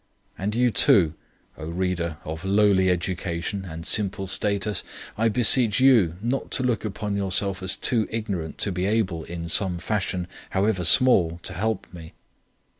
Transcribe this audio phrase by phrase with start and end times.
[0.35, 1.13] And you too,
[1.59, 4.83] O reader of lowly education and simple status,
[5.15, 9.47] I beseech you not to look upon yourself as too ignorant to be able in
[9.47, 12.13] some fashion, however small, to help me.